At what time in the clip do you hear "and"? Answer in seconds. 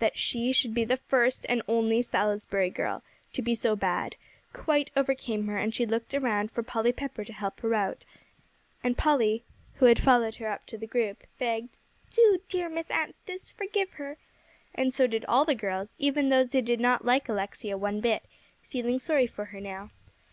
1.48-1.62, 5.56-5.72, 8.82-8.98, 14.74-14.92